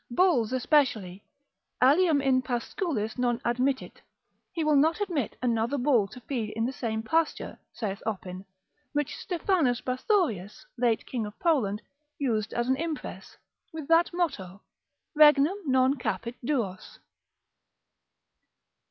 [0.09, 1.23] Bulls especially,
[1.79, 4.01] alium in pascuis non admittit,
[4.51, 8.43] he will not admit another bull to feed in the same pasture, saith Oppin:
[8.93, 11.83] which Stephanus Bathorius, late king of Poland,
[12.17, 13.37] used as an impress,
[13.71, 14.63] with that motto,
[15.13, 16.97] Regnum non capit duos.